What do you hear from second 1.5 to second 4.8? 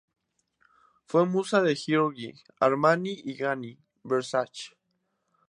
de Giorgio Armani y Gianni Versace.